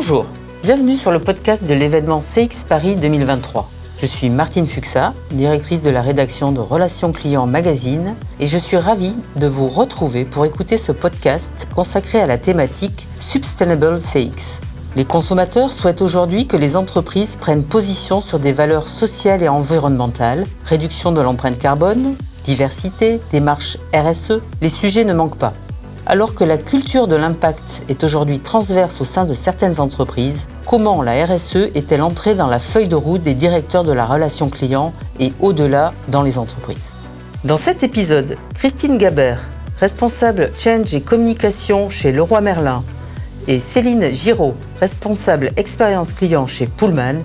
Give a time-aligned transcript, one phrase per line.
[0.00, 0.26] Bonjour,
[0.62, 3.68] bienvenue sur le podcast de l'événement CX Paris 2023.
[3.98, 8.76] Je suis Martine Fuxa, directrice de la rédaction de Relations Clients Magazine, et je suis
[8.76, 14.60] ravie de vous retrouver pour écouter ce podcast consacré à la thématique Sustainable CX.
[14.94, 20.46] Les consommateurs souhaitent aujourd'hui que les entreprises prennent position sur des valeurs sociales et environnementales,
[20.64, 25.54] réduction de l'empreinte carbone, diversité, démarche RSE, les sujets ne manquent pas.
[26.10, 31.02] Alors que la culture de l'impact est aujourd'hui transverse au sein de certaines entreprises, comment
[31.02, 34.94] la RSE est-elle entrée dans la feuille de route des directeurs de la relation client
[35.20, 36.92] et au-delà dans les entreprises?
[37.44, 39.42] Dans cet épisode, Christine Gabert,
[39.78, 42.82] responsable Change et Communication chez Leroy Merlin,
[43.46, 47.20] et Céline Giraud, responsable expérience client chez Pullman,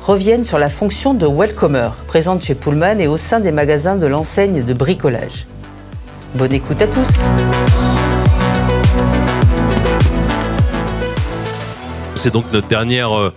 [0.00, 4.06] reviennent sur la fonction de welcomer présente chez Pullman et au sein des magasins de
[4.06, 5.46] l'enseigne de bricolage.
[6.34, 7.83] Bonne écoute à tous!
[12.14, 13.32] C'est donc notre dernière euh,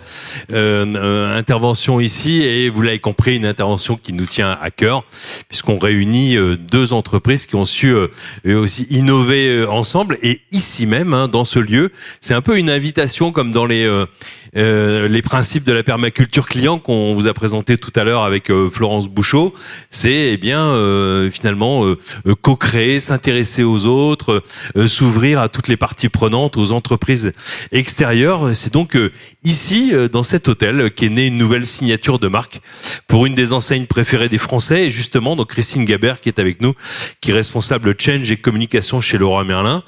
[0.52, 5.04] euh, intervention ici et vous l'avez compris, une intervention qui nous tient à cœur
[5.50, 7.96] puisqu'on réunit euh, deux entreprises qui ont su
[8.46, 13.32] aussi innover ensemble et ici même, hein, dans ce lieu, c'est un peu une invitation
[13.32, 13.88] comme dans les
[14.56, 18.50] euh, les principes de la permaculture client qu'on vous a présenté tout à l'heure avec
[18.50, 19.54] euh, Florence Bouchot,
[19.90, 21.86] c'est eh bien euh, finalement
[22.42, 24.44] co-créer, s'intéresser aux autres,
[24.88, 27.34] s'ouvrir à toutes les parties prenantes, aux entreprises
[27.72, 28.56] extérieures.
[28.56, 28.98] C'est donc
[29.48, 32.62] ici, dans cet hôtel, qu'est née une nouvelle signature de marque
[33.08, 34.88] pour une des enseignes préférées des Français.
[34.88, 36.74] Et justement, donc Christine Gabert, qui est avec nous,
[37.22, 39.84] qui est responsable change et communication chez Leroy Merlin,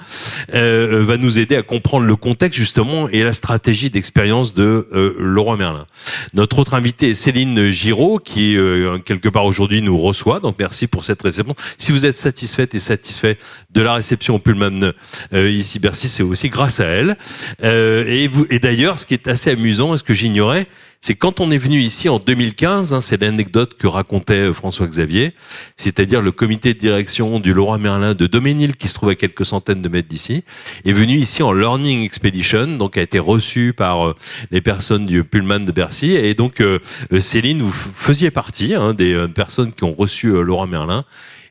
[0.52, 5.86] va nous aider à comprendre le contexte justement et la stratégie d'expérience de euh, Merlin.
[6.34, 10.40] Notre autre invité est Céline Giraud, qui euh, quelque part aujourd'hui nous reçoit.
[10.40, 11.56] Donc merci pour cette réception.
[11.78, 13.38] Si vous êtes satisfaite et satisfait
[13.72, 14.92] de la réception au Pullman
[15.34, 17.18] euh, ici Bercy, c'est aussi grâce à elle.
[17.64, 20.68] et et d'ailleurs, ce qui est assez amusant, et ce que j'ignorais,
[21.02, 25.34] c'est quand on est venu ici en 2015, hein, c'est l'anecdote que racontait François Xavier,
[25.78, 29.46] c'est-à-dire le comité de direction du Leroy Merlin de Doménil, qui se trouve à quelques
[29.46, 30.44] centaines de mètres d'ici,
[30.84, 34.14] est venu ici en Learning Expedition, donc a été reçu par
[34.52, 36.12] les personnes du Pullman de Bercy.
[36.12, 36.80] Et donc, euh,
[37.14, 41.06] euh, Céline, vous faisiez partie hein, des euh, personnes qui ont reçu Laurent Merlin.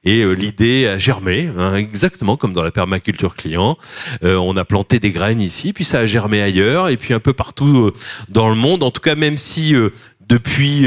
[0.09, 3.77] Et l'idée a germé, hein, exactement comme dans la permaculture client.
[4.23, 7.33] on a planté des graines ici, puis ça a germé ailleurs, et puis un peu
[7.33, 7.91] partout
[8.29, 8.83] dans le monde.
[8.83, 9.75] En tout cas, même si
[10.21, 10.87] depuis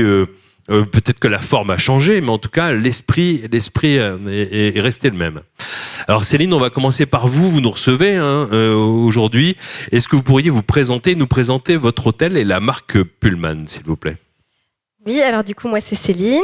[0.71, 5.09] euh, peut-être que la forme a changé, mais en tout cas, l'esprit, euh, est, resté
[5.09, 5.41] le même.
[6.07, 7.49] Alors Céline, on va commencer par vous.
[7.49, 9.57] Vous nous recevez hein, euh, aujourd'hui.
[9.91, 13.83] Est-ce que vous pourriez vous présenter, nous présenter votre hôtel et la marque Pullman, s'il
[13.83, 14.17] vous plaît?
[15.05, 16.41] Oui, alors du coup, moi, c'est Céline.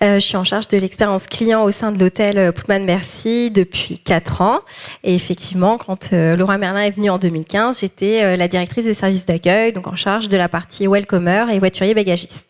[0.00, 4.40] je suis en charge de l'expérience client au sein de l'hôtel Pullman Merci depuis 4
[4.40, 4.60] ans.
[5.04, 9.72] Et effectivement, quand Laura Merlin est venue en 2015, j'étais la directrice des services d'accueil,
[9.72, 12.46] donc en charge de la partie welcomer et voiturier bagagiste.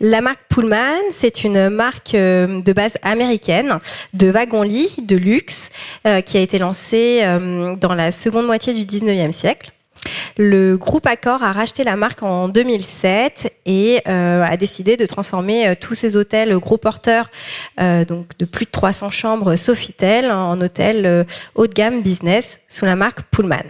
[0.00, 3.80] La marque Pullman, c'est une marque euh, de base américaine
[4.14, 5.70] de wagons-lits de luxe
[6.06, 9.72] euh, qui a été lancée euh, dans la seconde moitié du 19e siècle.
[10.36, 15.94] Le groupe Accor a racheté la marque en 2007 et a décidé de transformer tous
[15.94, 17.30] ses hôtels gros porteurs,
[17.78, 22.96] donc de plus de 300 chambres Sofitel, en hôtels haut de gamme business sous la
[22.96, 23.64] marque Pullman.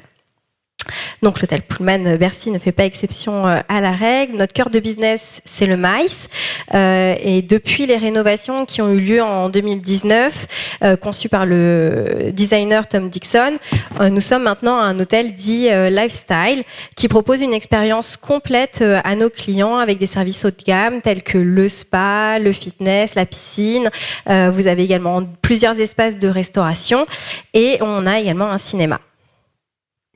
[1.23, 4.37] Donc l'hôtel Pullman Bercy ne fait pas exception euh, à la règle.
[4.37, 6.29] Notre cœur de business, c'est le maïs.
[6.75, 10.47] Euh, et depuis les rénovations qui ont eu lieu en 2019,
[10.83, 13.57] euh, conçues par le designer Tom Dixon,
[14.01, 16.63] nous sommes maintenant un hôtel dit lifestyle
[16.95, 21.23] qui propose une expérience complète à nos clients avec des services haut de gamme tels
[21.23, 23.91] que le spa, le fitness, la piscine.
[24.27, 27.07] vous avez également plusieurs espaces de restauration
[27.55, 29.01] et on a également un cinéma.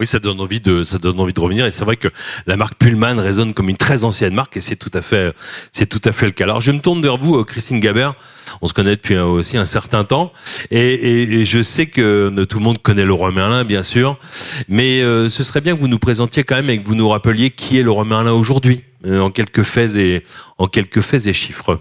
[0.03, 1.65] Oui, ça donne envie de, ça donne envie de revenir.
[1.65, 2.09] Et c'est vrai que
[2.49, 5.33] la marque Pullman résonne comme une très ancienne marque, et c'est tout à fait,
[5.71, 6.43] c'est tout à fait le cas.
[6.43, 8.15] Alors, je me tourne vers vous, euh, Christine Gabert.
[8.63, 10.33] On se connaît depuis euh, aussi un certain temps,
[10.73, 14.19] et, je sais que euh, tout le monde connaît le roi Merlin, bien sûr,
[14.67, 17.51] mais ce serait bien que vous nous présentiez quand même et que vous nous rappeliez
[17.51, 20.25] qui est le roi Merlin aujourd'hui, en quelques faits et
[20.59, 21.81] en quelques faits et chiffres.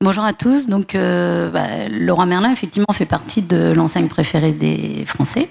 [0.00, 0.68] Bonjour à tous.
[0.68, 5.48] Donc, euh, bah, Merlin, effectivement, fait partie de l'enseigne préférée des Français,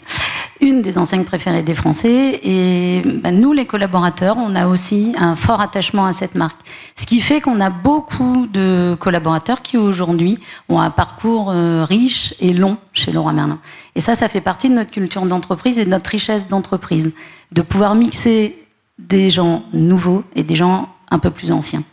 [0.62, 2.40] une des enseignes préférées des Français.
[2.44, 6.62] Et bah, nous, les collaborateurs, on a aussi un fort attachement à cette marque.
[6.96, 10.40] Ce qui fait qu'on a beaucoup de collaborateurs qui, aujourd'hui,
[10.70, 13.60] ont un parcours euh, riche et long chez Leroy Merlin.
[13.96, 17.12] Et ça, ça fait partie de notre culture d'entreprise et de notre richesse d'entreprise.
[17.52, 18.58] De pouvoir mixer
[18.98, 21.84] des gens nouveaux et des gens un peu plus anciens.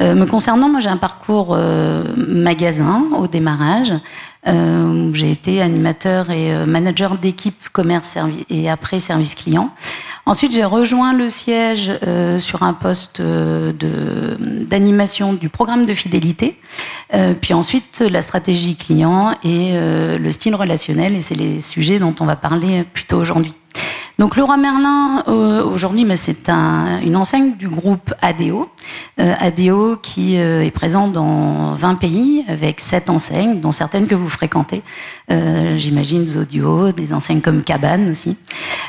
[0.00, 3.92] Euh, me concernant, moi j'ai un parcours euh, magasin au démarrage.
[4.46, 8.16] Euh, j'ai été animateur et manager d'équipe commerce
[8.48, 9.70] et après service client.
[10.24, 11.90] Ensuite, j'ai rejoint le siège
[12.38, 16.58] sur un poste d'animation du programme de fidélité.
[17.40, 21.16] Puis ensuite, la stratégie client et le style relationnel.
[21.16, 23.54] Et c'est les sujets dont on va parler plutôt aujourd'hui.
[24.20, 28.68] Donc Laura Merlin, euh, aujourd'hui, c'est un, une enseigne du groupe ADO.
[29.18, 34.14] Euh, ADO qui euh, est présent dans 20 pays avec 7 enseignes, dont certaines que
[34.14, 34.82] vous fréquentez.
[35.30, 38.36] Euh, j'imagine Zodio, des enseignes comme Cabane aussi.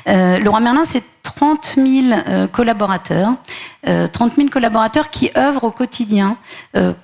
[0.05, 1.03] Laura Merlin, c'est
[1.41, 3.33] 30 000 collaborateurs,
[3.83, 6.38] 30 000 collaborateurs qui œuvrent au quotidien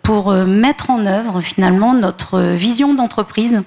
[0.04, 3.63] pour mettre en œuvre finalement notre vision d'entreprise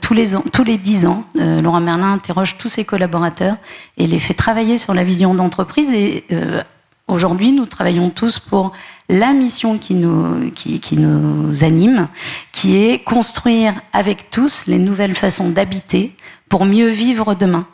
[0.00, 1.24] tous les tous les 10 ans.
[1.36, 3.54] Laura Merlin interroge tous ses collaborateurs
[3.96, 5.92] et les fait travailler sur la vision d'entreprise.
[5.92, 6.62] Et euh,
[7.08, 8.72] aujourd'hui, nous travaillons tous pour
[9.08, 12.08] la mission qui nous, qui nous anime,
[12.50, 16.16] qui est construire avec tous les nouvelles façons d'habiter
[16.48, 17.66] pour mieux vivre demain.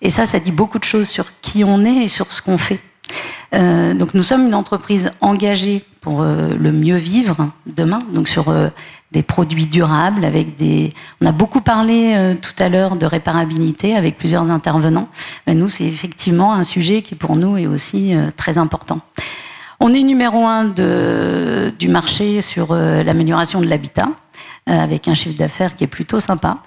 [0.00, 2.58] Et ça, ça dit beaucoup de choses sur qui on est et sur ce qu'on
[2.58, 2.80] fait.
[3.54, 8.50] Euh, donc nous sommes une entreprise engagée pour euh, le mieux vivre demain, donc sur
[8.50, 8.68] euh,
[9.12, 10.92] des produits durables, avec des.
[11.22, 15.08] On a beaucoup parlé tout à l'heure de réparabilité avec plusieurs intervenants.
[15.46, 19.00] nous, c'est effectivement un sujet qui pour nous est aussi très important.
[19.80, 24.08] On est numéro un du marché sur l'amélioration de l'habitat
[24.68, 26.58] avec un chiffre d'affaires qui est plutôt sympa.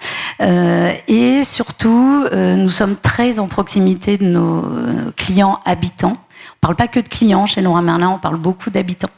[0.42, 4.63] Euh, et surtout, euh, nous sommes très en proximité de nos
[5.15, 6.18] clients habitants.
[6.56, 9.09] On parle pas que de clients chez Laura Merlin, on parle beaucoup d'habitants.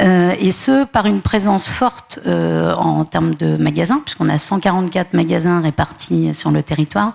[0.00, 5.14] Euh, et ce, par une présence forte euh, en termes de magasins, puisqu'on a 144
[5.14, 7.14] magasins répartis sur le territoire,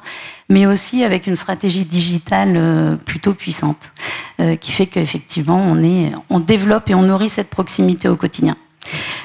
[0.49, 3.91] mais aussi avec une stratégie digitale euh, plutôt puissante,
[4.39, 8.55] euh, qui fait qu'effectivement, on, on développe et on nourrit cette proximité au quotidien.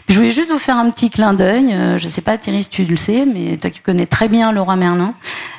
[0.08, 1.72] Je voulais juste vous faire un petit clin d'œil.
[1.72, 4.52] Euh, je ne sais pas, Thierry, tu le sais, mais toi qui connais très bien
[4.52, 5.14] Laura Merlin,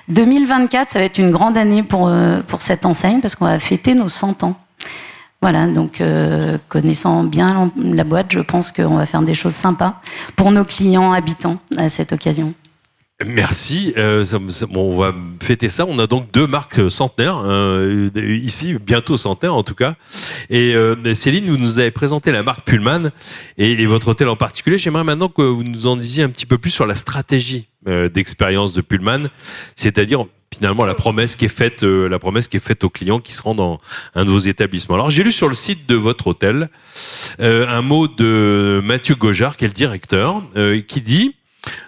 [0.09, 2.11] 2024, ça va être une grande année pour,
[2.47, 4.57] pour cette enseigne parce qu'on va fêter nos 100 ans.
[5.41, 9.99] Voilà, donc euh, connaissant bien la boîte, je pense qu'on va faire des choses sympas
[10.35, 12.53] pour nos clients habitants à cette occasion.
[13.25, 13.93] Merci.
[13.97, 14.25] Euh,
[14.73, 15.85] on va fêter ça.
[15.87, 19.95] On a donc deux marques centenaires euh, ici, bientôt centenaires en tout cas.
[20.49, 23.11] Et euh, Céline, vous nous avez présenté la marque Pullman
[23.57, 24.77] et, votre hôtel en particulier.
[24.77, 28.09] J'aimerais maintenant que vous nous en disiez un petit peu plus sur la stratégie euh,
[28.09, 29.27] d'expérience de Pullman,
[29.75, 33.19] c'est-à-dire finalement la promesse qui est faite, euh, la promesse qui est faite aux clients
[33.19, 33.81] qui se rendent dans
[34.15, 34.95] un de vos établissements.
[34.95, 36.69] Alors j'ai lu sur le site de votre hôtel
[37.39, 41.35] euh, un mot de Mathieu Gojard, qui est le directeur, euh, qui dit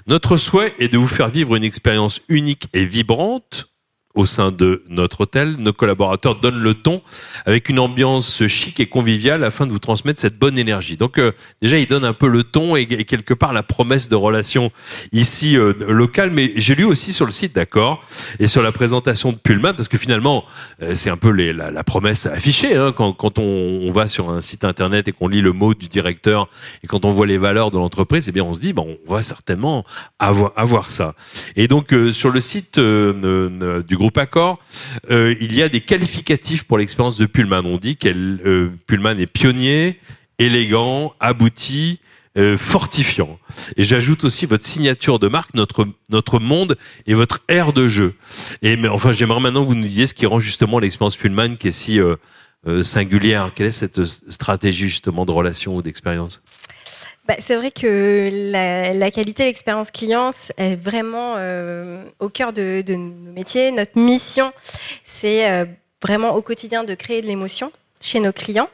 [0.07, 3.72] notre souhait est de vous faire vivre une expérience unique et vibrante
[4.15, 5.56] au sein de notre hôtel.
[5.57, 7.01] Nos collaborateurs donnent le ton
[7.45, 10.98] avec une ambiance chic et conviviale afin de vous transmettre cette bonne énergie.
[10.98, 11.31] Donc euh,
[11.62, 14.71] déjà, ils donnent un peu le ton et, quelque part la promesse de relation
[15.12, 16.30] ici euh, locale.
[16.30, 18.04] Mais j'ai lu aussi sur le site, d'accord,
[18.39, 20.45] et sur la présentation de Pullman, parce que finalement,
[20.81, 25.07] euh, c'est un peu la, promesse affichée hein, quand, on, va sur un site internet
[25.07, 26.48] et qu'on lit le mot du directeur
[26.83, 29.13] et quand on voit les valeurs de l'entreprise, eh bien on se dit, bon, on
[29.13, 29.83] va certainement
[30.19, 31.13] avoir, avoir ça.
[31.56, 34.59] Et donc sur le site du groupe Accord,
[35.11, 37.63] euh, il y a des qualificatifs pour l'expérience de Pullman.
[37.65, 40.00] On dit que euh, Pullman est pionnier,
[40.39, 42.00] élégant, abouti,
[42.35, 43.38] euh, fortifiant.
[43.77, 48.15] Et j'ajoute aussi votre signature de marque, notre notre monde et votre aire de jeu.
[48.63, 51.57] Et mais enfin, j'aimerais maintenant que vous nous disiez ce qui rend justement l'expérience Pullman
[51.57, 52.16] qui est si euh,
[52.66, 53.51] euh, singulière.
[53.54, 56.42] Quelle est cette stratégie justement de relation ou d'expérience?
[57.25, 62.81] Bah, c'est vrai que la, la qualité l'expérience client est vraiment euh, au cœur de,
[62.81, 63.71] de, nos métiers.
[63.71, 64.51] Notre mission,
[65.06, 65.65] c'est euh,
[66.01, 67.71] vraiment au quotidien de créer de l'émotion
[68.06, 68.69] chez nos clients,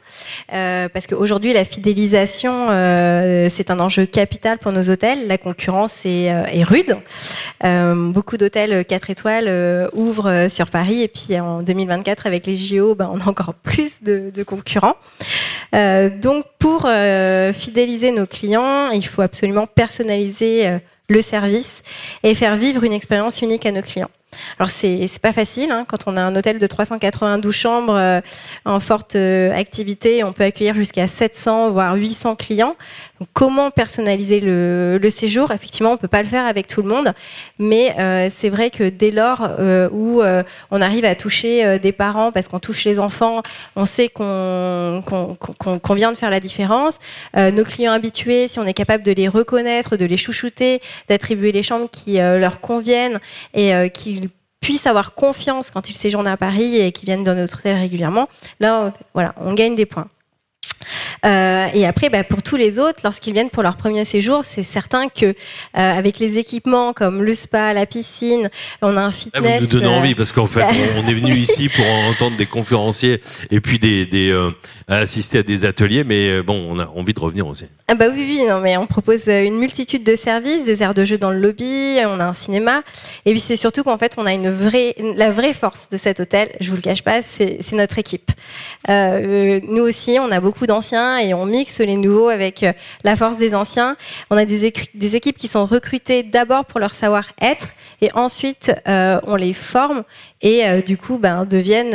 [0.52, 5.26] euh, parce qu'aujourd'hui la fidélisation euh, c'est un enjeu capital pour nos hôtels.
[5.26, 6.96] La concurrence est, euh, est rude.
[7.64, 12.56] Euh, beaucoup d'hôtels 4 étoiles euh, ouvrent sur Paris et puis en 2024 avec les
[12.56, 14.96] JO, ben, on a encore plus de, de concurrents.
[15.72, 16.88] donc pour
[17.54, 21.82] fidéliser nos clients, il faut absolument personnaliser le service
[22.22, 24.10] et faire vivre une expérience unique à nos clients.
[24.58, 28.20] Alors c'est pas facile hein, quand on a un hôtel de 392 chambres euh,
[28.64, 32.76] en forte euh, activité, on peut accueillir jusqu'à 700 voire 800 clients.
[33.34, 37.12] Comment personnaliser le, le, séjour Effectivement, on peut pas le faire avec tout le monde,
[37.58, 41.92] mais euh, c'est vrai que dès lors euh, où euh, on arrive à toucher des
[41.92, 43.42] parents, parce qu'on touche les enfants,
[43.76, 46.98] on sait qu'on qu qu vient de faire la différence.
[47.36, 51.62] nos clients habitués, si on est capable de les reconnaître, de les chouchouter, d'attribuer les
[51.62, 53.20] chambres qui leur conviennent
[53.52, 57.58] et qui puissent avoir confiance quand ils séjournent à Paris et qu'ils viennent dans notre
[57.58, 58.28] hôtel régulièrement,
[58.60, 60.08] là, voilà, on gagne des points.
[61.24, 64.62] Euh, et après, bah, pour tous les autres, lorsqu'ils viennent pour leur premier séjour, c'est
[64.62, 65.34] certain que euh,
[65.72, 68.50] avec les équipements comme le spa, la piscine,
[68.82, 69.62] on a un Ah, fitness.
[69.62, 70.64] vous nous donnez euh, envie parce qu'en fait,
[70.96, 73.20] on, est venu ici pour entendre des conférenciers
[73.50, 74.50] et puis des, des
[74.88, 77.66] assister à des ateliers, mais bon, on a envie de revenir aussi.
[77.88, 81.04] Ah bah oui, oui, non, mais on propose une multitude de services, des aires de
[81.04, 82.82] jeu dans le lobby, on a un cinéma,
[83.26, 86.20] et puis c'est surtout qu'en fait on a une vraie, la vraie force de cet
[86.20, 86.50] hôtel.
[86.60, 88.30] Je vous le cache pas, c'est notre équipe.
[88.88, 92.72] Nous aussi, on a beaucoup d'anciens et on mixe les nouveaux avec euh,
[93.02, 93.96] la force des anciens.
[94.30, 97.68] On a des, équipes qui sont recrutées d'abord pour leur savoir-être
[98.00, 100.04] et ensuite euh, on les forme
[100.40, 101.90] et euh, du coup ben, deviennent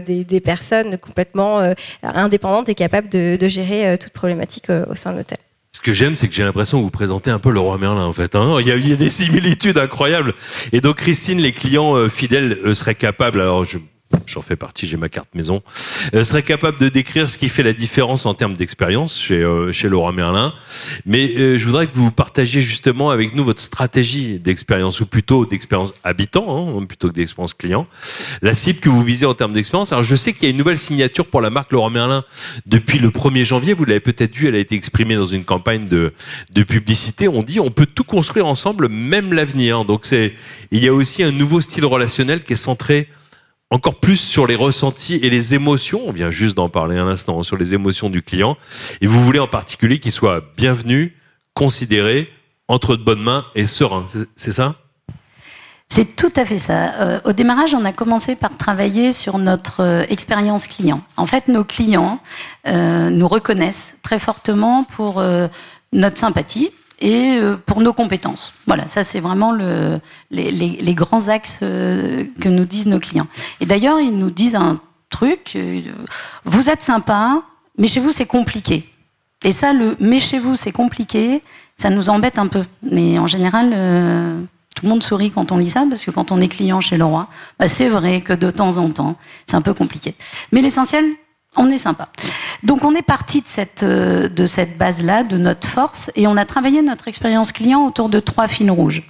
[0.00, 5.38] des, personnes complètement indépendantes et capables de, gérer toute problématique au sein de l'hôtel.
[5.70, 8.04] Ce que j'aime, c'est que j'ai l'impression que vous présentez un peu le roi Merlin,
[8.04, 8.36] en fait.
[8.36, 8.58] hein.
[8.60, 10.34] il, y a, il y a des similitudes incroyables.
[10.72, 13.78] Et donc, Christine, les clients fidèles seraient capables, alors je,
[14.26, 15.62] j'en fais partie, j'ai ma carte maison,
[16.14, 19.72] euh, seraient capables de décrire ce qui fait la différence en termes d'expérience chez, euh,
[19.72, 20.54] chez Laura Merlin.
[21.06, 25.46] Mais euh, je voudrais que vous partagiez justement avec nous votre stratégie d'expérience, ou plutôt
[25.46, 27.86] d'expérience habitant, hein, plutôt que d'expérience client.
[28.42, 29.92] La cible que vous visez en termes d'expérience.
[29.92, 32.24] Alors, je sais qu'il y a une nouvelle signature pour la marque Laura Merlin
[32.66, 33.72] depuis le 1er janvier.
[33.72, 36.12] Vous l'avez peut-être vu, elle a été exprimée dans une campagne de,
[36.52, 37.28] de publicité.
[37.28, 39.84] On dit on peut tout construire ensemble, même l'avenir.
[39.84, 40.34] Donc, c'est,
[40.70, 43.08] il y a aussi un nouveau style relationnel qui est centré
[43.70, 46.02] encore plus sur les ressentis et les émotions.
[46.06, 48.56] On vient juste d'en parler un instant, hein, sur les émotions du client.
[49.00, 51.16] Et vous voulez en particulier qu'il soit bienvenu,
[51.54, 52.28] considéré,
[52.68, 54.06] entre de bonnes mains et serein.
[54.36, 54.76] C'est- ça?
[55.90, 56.94] C'est tout à fait ça.
[57.00, 61.02] Euh, au démarrage, on a commencé par travailler sur notre euh, expérience client.
[61.16, 62.20] En fait, nos clients
[62.66, 65.22] euh, nous reconnaissent très fortement pour
[65.92, 68.52] notre sympathie et euh, pour nos compétences.
[68.66, 73.00] Voilà, ça c'est vraiment le, les, les- les grands axes euh, que nous disent nos
[73.00, 73.26] clients.
[73.60, 75.80] Et d'ailleurs, ils nous disent un truc, euh,
[76.44, 77.42] vous êtes sympa,
[77.78, 78.88] mais chez vous c'est compliqué.
[79.44, 81.42] Et ça, le mais chez vous c'est compliqué,
[81.76, 82.62] ça nous embête un peu.
[82.82, 83.70] Mais en général,
[84.74, 86.96] tout le monde sourit quand on lit ça, parce que quand on est client chez
[86.96, 87.26] Leroy,
[87.58, 90.14] bah, c'est vrai que de temps en temps, c'est un peu compliqué.
[90.52, 91.04] Mais l'essentiel,
[91.56, 92.08] on est sympa.
[92.62, 96.36] Donc on est parti de cette, euh, de cette base-là, de notre force, et on
[96.36, 99.02] a travaillé notre expérience client autour de trois fils rouges,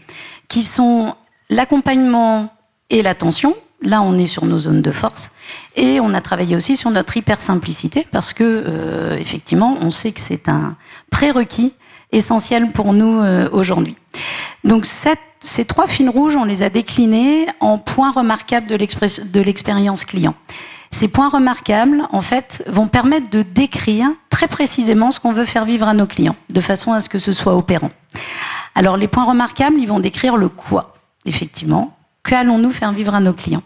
[0.48, 1.14] qui sont
[1.50, 2.52] l'accompagnement
[2.90, 3.54] et l'attention.
[3.82, 5.32] Là, on est sur nos zones de force.
[5.76, 10.12] Et on a travaillé aussi sur notre hyper simplicité, parce que, euh, effectivement, on sait
[10.12, 10.76] que c'est un
[11.10, 11.74] prérequis
[12.12, 13.96] essentiel pour nous euh, aujourd'hui.
[14.62, 20.34] Donc ces trois fils rouges, on les a déclinés en points remarquables de l'expérience client.
[20.94, 22.04] Ces points remarquables,
[22.68, 26.60] vont permettre de décrire très précisément ce qu'on veut faire vivre à nos clients, de
[26.60, 27.90] façon à ce que ce soit opérant.
[28.76, 31.96] Alors les points remarquables, ils vont décrire le quoi, effectivement.
[32.22, 33.64] Qu'allons-nous faire vivre à nos clients?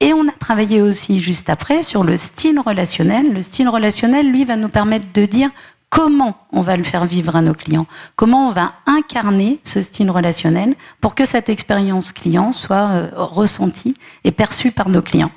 [0.00, 3.34] Et on a travaillé aussi juste après sur le style relationnel.
[3.34, 5.50] Le style relationnel, lui, va nous permettre de dire
[5.90, 7.86] comment on va le faire vivre à nos clients,
[8.16, 13.98] comment on va incarner ce style relationnel pour que cette expérience client soit euh, ressentie
[14.24, 15.30] et perçue par nos clients.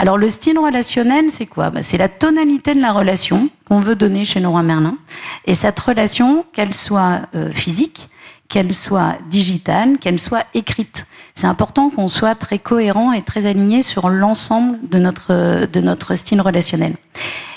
[0.00, 1.68] Alors le style relationnel, c'est quoi?
[1.68, 4.96] Bah, C'est la tonalité de la relation qu'on veut donner chez Leroy Merlin.
[5.44, 8.08] Et cette relation, qu'elle soit euh, physique,
[8.48, 11.04] qu'elle soit digitale, qu'elle soit écrite.
[11.34, 16.14] C'est important qu'on soit très cohérent et très aligné sur l'ensemble de notre, de notre
[16.14, 16.94] style relationnel.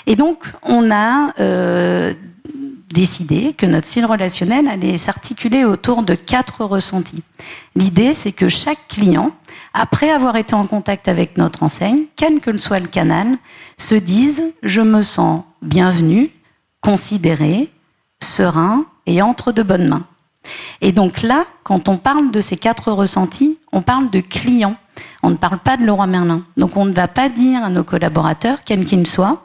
[0.06, 2.12] Et donc, on a euh,
[2.92, 7.22] décidé que notre style relationnel allait s'articuler autour de quatre ressentis.
[7.74, 9.32] L'idée, c'est que chaque client,
[9.74, 13.36] après avoir été en contact avec notre enseigne, quel que soit le canal,
[13.76, 16.30] se dise je me sens bienvenu,
[16.80, 17.70] considéré,
[18.22, 20.06] serein et entre de bonnes mains.
[20.80, 24.76] Et donc là, quand on parle de ces quatre ressentis, on parle de client.
[25.22, 26.44] On ne parle pas de Leroy Merlin.
[26.56, 29.44] Donc on ne va pas dire à nos collaborateurs, quels qu'ils soient,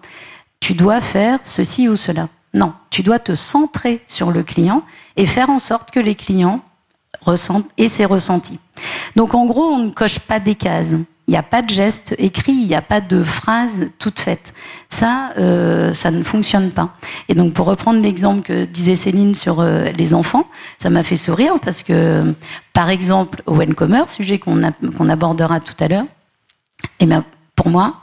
[0.59, 2.27] tu dois faire ceci ou cela.
[2.53, 4.83] Non, tu dois te centrer sur le client
[5.15, 6.61] et faire en sorte que les clients
[7.21, 8.59] ressentent et ses ressentis.
[9.15, 10.95] Donc en gros, on ne coche pas des cases.
[11.27, 14.53] Il n'y a pas de geste écrit, il n'y a pas de phrase toute faite.
[14.89, 16.95] Ça, euh, ça ne fonctionne pas.
[17.27, 20.47] Et donc pour reprendre l'exemple que disait Céline sur euh, les enfants,
[20.79, 22.33] ça m'a fait sourire parce que,
[22.73, 24.63] par exemple, au Commerce, sujet qu'on
[25.09, 26.05] abordera tout à l'heure,
[26.99, 27.23] eh bien,
[27.55, 27.97] pour moi,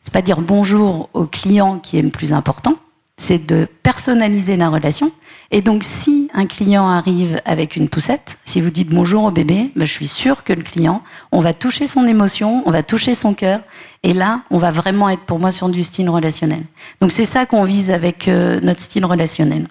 [0.00, 2.74] c'est pas dire bonjour au client qui est le plus important,
[3.16, 5.12] c'est de personnaliser la relation.
[5.50, 9.70] Et donc, si un client arrive avec une poussette, si vous dites bonjour au bébé,
[9.76, 13.14] ben, je suis sûre que le client, on va toucher son émotion, on va toucher
[13.14, 13.60] son cœur,
[14.02, 16.62] et là, on va vraiment être pour moi sur du style relationnel.
[17.00, 19.68] Donc, c'est ça qu'on vise avec euh, notre style relationnel.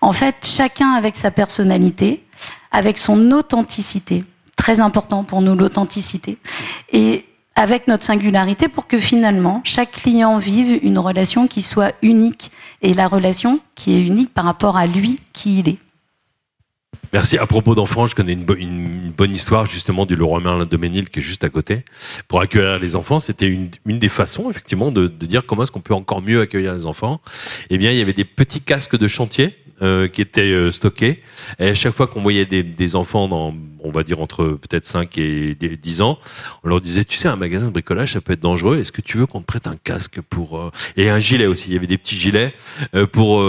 [0.00, 2.24] En fait, chacun avec sa personnalité,
[2.72, 4.24] avec son authenticité.
[4.56, 6.38] Très important pour nous, l'authenticité.
[6.92, 7.24] Et
[7.56, 12.50] avec notre singularité pour que finalement chaque client vive une relation qui soit unique
[12.82, 15.78] et la relation qui est unique par rapport à lui qui il est.
[17.12, 17.38] Merci.
[17.38, 21.20] À propos d'enfants, je connais une, bonne histoire justement du Leroy Merlin de Ménil qui
[21.20, 21.84] est juste à côté.
[22.26, 25.94] Pour accueillir les enfants, c'était une, des façons effectivement de, dire comment est-ce qu'on peut
[25.94, 27.20] encore mieux accueillir les enfants.
[27.70, 31.20] Eh bien, il y avait des petits casques de chantier euh, qui étaient euh, stockés.
[31.58, 33.52] Et à chaque fois qu'on voyait des, enfants dans,
[33.82, 36.20] on va dire entre peut-être 5 et 10 ans,
[36.62, 38.78] on leur disait, tu sais, un magasin de bricolage, ça peut être dangereux.
[38.78, 41.70] Est-ce que tu veux qu'on te prête un casque pour euh, et un gilet aussi
[41.70, 42.54] Il y avait des petits gilets
[43.10, 43.42] pour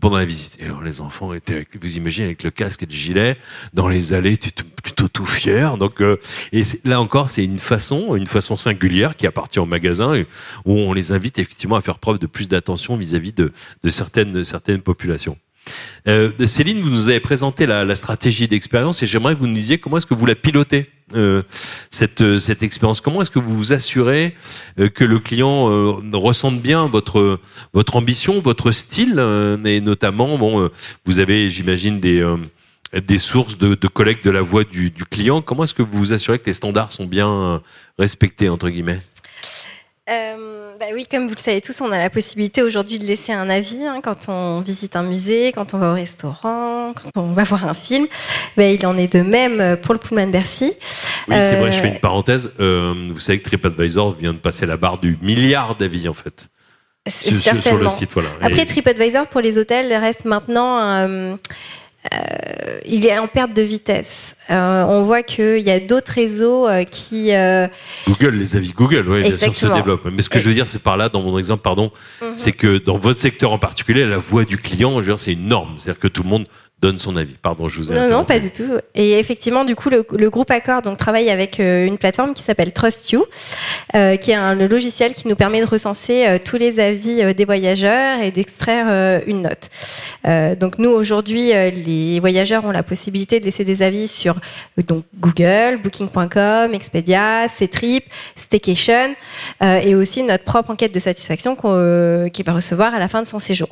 [0.00, 0.58] pendant la visite.
[0.60, 3.36] Et alors les enfants étaient, vous imaginez, avec le casque et le gilet,
[3.72, 4.36] dans les allées,
[4.82, 5.70] plutôt tout fiers.
[5.78, 6.02] Donc,
[6.52, 10.22] et là encore, c'est une façon, une façon singulière qui appartient au magasin,
[10.64, 13.52] où on les invite effectivement à faire preuve de plus d'attention vis-à-vis de,
[13.82, 15.36] de certaines, certaines populations.
[16.06, 19.78] Euh, Céline, vous nous avez présenté la, stratégie d'expérience et j'aimerais que vous nous disiez
[19.78, 21.42] comment est-ce que vous la pilotez, euh,
[21.90, 23.00] cette, euh, cette expérience.
[23.00, 24.34] Comment est-ce que vous vous assurez
[24.94, 25.66] que le client
[26.12, 27.40] ressente bien votre,
[27.72, 29.18] votre ambition, votre style,
[29.64, 30.70] et notamment, bon,
[31.04, 32.24] vous avez, j'imagine, des,
[32.92, 35.42] des sources de, collecte de la voix du, client.
[35.42, 37.62] Comment est-ce que vous vous assurez que les standards sont bien
[37.98, 38.98] respectés, entre guillemets?
[40.10, 43.32] Euh, bah oui, comme vous le savez tous, on a la possibilité aujourd'hui de laisser
[43.32, 47.32] un avis hein, quand on visite un musée, quand on va au restaurant, quand on
[47.32, 48.06] va voir un film.
[48.56, 50.72] Bah, il en est de même pour le Pullman Bercy.
[51.28, 52.52] Oui, c'est vrai, je fais une euh, parenthèse.
[52.60, 56.48] Euh, vous savez que TripAdvisor vient de passer la barre du milliard d'avis en fait.
[57.06, 58.30] Sur, sur, le site, voilà.
[58.40, 61.36] Après, TripAdvisor pour les hôtels reste maintenant euh,
[62.12, 64.36] euh, il est en perte de vitesse.
[64.50, 67.32] Euh, on voit qu'il y a d'autres réseaux euh, qui.
[68.06, 70.08] Google, les avis Google, oui, bien sûr, se développent.
[70.12, 72.32] Mais ce que je veux dire, c'est par là, dans mon exemple, pardon, mhm.
[72.36, 75.32] c'est que dans votre secteur en particulier, la voix du client, je veux dire, c'est
[75.32, 75.74] une norme.
[75.76, 76.46] C'est-à-dire que tout le monde
[76.84, 77.34] donne son avis.
[77.40, 78.78] Pardon, je vous ai Non, non, pas du tout.
[78.94, 82.74] Et effectivement, du coup, le, groupe Accord donc, travaille avec euh, une plateforme qui s'appelle
[82.74, 83.24] Trust You,
[83.94, 87.44] euh, qui est un logiciel qui nous permet de recenser euh, tous les avis des
[87.46, 89.70] voyageurs et d'extraire une note.
[90.58, 94.36] donc nous, aujourd'hui, les voyageurs ont la possibilité de laisser des avis sur
[94.86, 98.04] donc, Google, Booking.com, Expedia, Ctrip,
[98.36, 99.14] Staycation,
[99.62, 103.38] et aussi notre propre enquête de satisfaction qu'il va recevoir à la fin de son
[103.38, 103.68] séjour.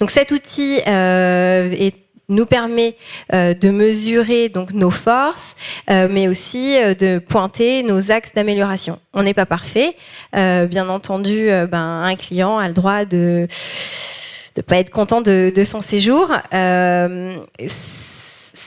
[0.00, 1.90] Donc cet outil euh,
[2.28, 2.96] nous permet
[3.32, 5.54] euh, de mesurer nos forces,
[5.90, 8.98] euh, mais aussi de pointer nos axes d'amélioration.
[9.14, 9.96] On n'est pas parfait,
[10.32, 11.48] bien entendu.
[11.70, 13.46] Ben, un client a le droit de
[14.56, 16.32] ne pas être content de, son séjour.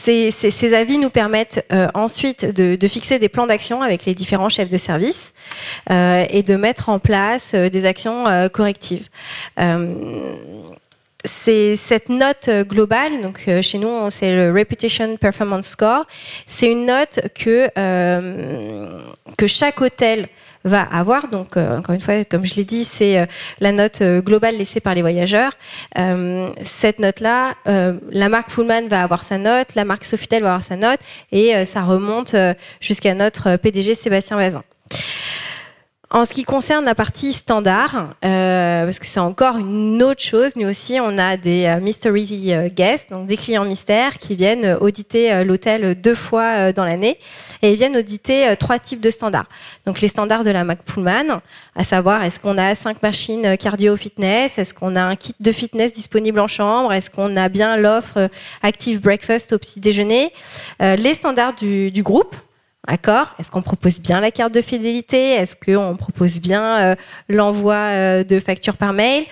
[0.05, 4.77] Ces, avis nous permettent ensuite de, fixer des plans d'action avec les différents chefs de
[4.77, 5.33] service
[5.89, 9.09] et de mettre en place des actions correctives
[11.25, 16.05] c'est cette note euh, globale, donc euh, chez nous c'est le Reputation Performance Score,
[16.47, 18.99] c'est une note que, euh,
[19.37, 20.27] que chaque hôtel
[20.63, 21.27] va avoir.
[21.27, 23.27] Donc, encore une fois, comme je l'ai dit, c'est
[23.59, 25.51] la note globale laissée par les voyageurs.
[26.63, 30.75] cette note-là, la marque Pullman va avoir sa note, la marque Sofitel va avoir sa
[30.75, 30.99] note,
[31.31, 32.35] et ça remonte
[32.81, 34.63] jusqu'à notre PDG Sébastien Bazin.
[36.15, 40.55] En ce qui concerne la partie standard, euh, parce que c'est encore une autre chose,
[40.55, 44.77] nous aussi on a des euh, mystery euh, guests, donc des clients mystères qui viennent
[44.79, 47.19] auditer l'hôtel deux fois dans l'année.
[47.61, 49.49] Et ils viennent auditer trois types de standards.
[49.85, 51.41] Donc les standards de la Mac Pullman,
[51.75, 55.51] à savoir est-ce qu'on a cinq machines cardio fitness, est-ce qu'on a un kit de
[55.51, 58.29] fitness disponible en chambre, est-ce qu'on a bien l'offre
[58.63, 60.31] active breakfast au petit déjeuner,
[60.79, 62.37] les standards du, du groupe
[62.87, 65.31] D'accord Est-ce qu'on propose bien la carte de fidélité?
[65.31, 66.95] Est-ce qu'on propose bien euh,
[67.29, 69.25] l'envoi euh, de factures par mail?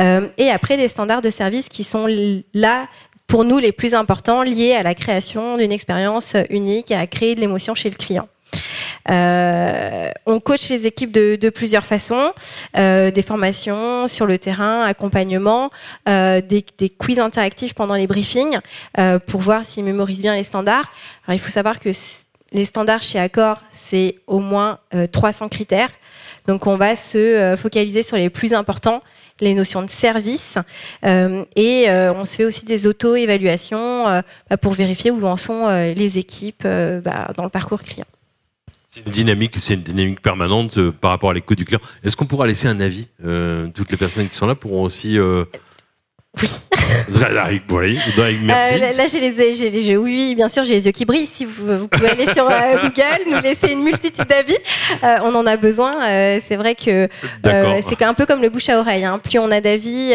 [0.00, 2.06] Euh, Et après, des standards de service qui sont
[2.54, 2.88] là
[3.26, 7.34] pour nous les plus importants, liés à la création d'une expérience unique et à créer
[7.34, 8.28] de l'émotion chez le client.
[9.06, 12.32] on coach les équipes de, plusieurs façons,
[12.74, 15.70] des formations sur le terrain, accompagnement,
[16.06, 16.42] des,
[16.78, 18.58] des, quiz interactifs pendant les briefings
[19.26, 20.92] pour voir s'ils mémorisent bien les standards.
[21.26, 21.92] Alors, il faut savoir que
[22.54, 24.78] les standards chez Accor, c'est au moins
[25.12, 25.90] 300 euh, critères.
[26.46, 29.02] Donc on va se euh, focaliser sur les plus importants,
[29.40, 30.58] les notions de service,
[31.04, 36.18] euh, et on se fait aussi des auto-évaluations bah, pour vérifier où en sont les
[36.18, 38.06] équipes bah, dans le parcours client.
[38.88, 41.80] C'est une dynamique, c'est une dynamique permanente par rapport à l'écoute du client.
[42.04, 43.08] Est-ce qu'on pourra laisser un avis
[43.74, 45.18] Toutes les personnes qui sont là pourront aussi
[46.42, 47.98] Oui.
[48.42, 48.74] merci.
[48.74, 49.98] Euh, là, j'ai les, j'ai les yeux.
[49.98, 51.26] Oui, bien sûr, j'ai les yeux qui brillent.
[51.26, 54.56] Si vous, vous pouvez aller sur euh, Google, nous laisser une multitude d'avis.
[55.02, 56.04] Euh, on en a besoin.
[56.04, 57.08] Euh, c'est vrai que
[57.46, 59.04] euh, c'est un peu comme le bouche à oreille.
[59.04, 59.18] Hein.
[59.18, 60.12] Plus on a d'avis,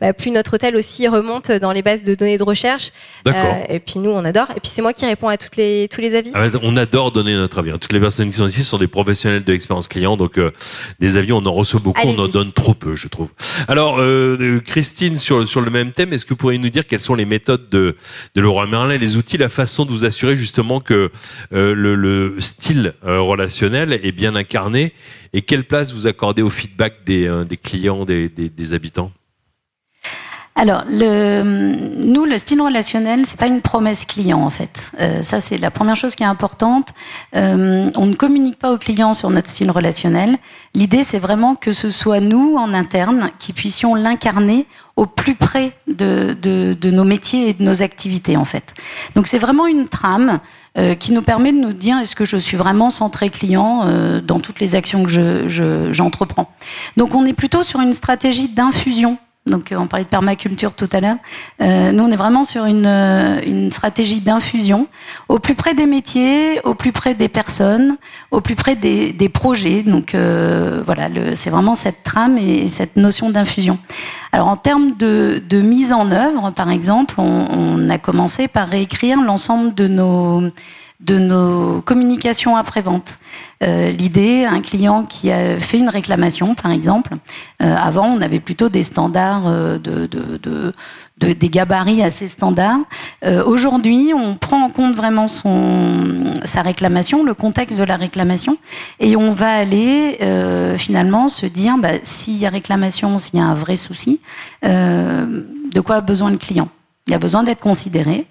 [0.00, 2.90] bah, plus notre hôtel aussi remonte dans les bases de données de recherche.
[3.68, 4.50] et puis nous, on adore.
[4.56, 6.30] Et puis c'est moi qui réponds à toutes les, tous les avis.
[6.34, 7.70] Ah on adore donner notre avis.
[7.70, 7.78] Hein.
[7.80, 10.16] Toutes les personnes qui sont ici sont des professionnels de l'expérience client.
[10.16, 10.40] Donc
[10.98, 12.00] des avis, on en reçoit beaucoup.
[12.04, 13.30] On en donne trop peu, je trouve.
[13.68, 14.00] Alors,
[14.66, 17.24] Christine, sur, sur le même thème, est-ce que vous pourriez nous dire quelles sont les
[17.24, 17.96] méthodes de,
[18.34, 21.10] de Laurent Merlin, les outils, la façon de vous assurer justement que
[21.52, 24.92] euh, le, style euh, relationnel est bien incarné
[25.32, 29.12] et quelle place vous accordez au feedback des, euh, clients, des habitants?
[30.60, 34.90] Alors, le, nous, le style relationnel, c'est pas une promesse client en fait.
[34.98, 36.88] Euh, ça, c'est la première chose qui est importante.
[37.36, 40.36] Euh, on ne communique pas aux clients sur notre style relationnel.
[40.74, 44.66] L'idée, c'est vraiment que ce soit nous en interne qui puissions l'incarner
[44.96, 48.74] au plus près de, de, de, nos métiers et de nos activités en fait.
[49.14, 50.40] Donc, c'est vraiment une trame
[50.76, 54.20] euh, qui nous permet de nous dire est-ce que je suis vraiment centré client euh,
[54.20, 56.50] dans toutes les actions que je, j'entreprends?
[56.96, 59.18] Donc, on est plutôt sur une stratégie d'infusion
[59.48, 61.16] donc, euh, on parlait de permaculture tout à l'heure.
[61.60, 64.86] Euh, nous, on est vraiment sur une, euh, une stratégie d'infusion
[65.28, 67.96] au plus près des métiers, au plus près des personnes,
[68.30, 69.82] au plus près des, des projets.
[69.82, 73.78] Donc, euh, voilà, c'est vraiment cette trame et, cette notion d'infusion.
[74.32, 78.68] Alors, en termes de, de, mise en œuvre, par exemple, on, on a commencé par
[78.68, 80.50] réécrire l'ensemble de nos
[81.00, 83.18] de nos communications après-vente.
[83.62, 87.16] Euh, L'idée, un client qui a fait une réclamation, par exemple,
[87.62, 90.74] euh, avant on avait plutôt des standards euh, de, de, de,
[91.18, 92.80] de des gabarits assez standards.
[93.44, 98.56] Aujourd'hui, on prend en compte vraiment sa réclamation, le contexte de la réclamation,
[99.00, 100.18] et on va aller
[100.78, 104.20] finalement se dire bah, s'il y a réclamation, s'il y a un vrai souci,
[104.62, 106.68] de quoi a besoin le client?
[107.08, 108.26] Il a besoin d'être considéré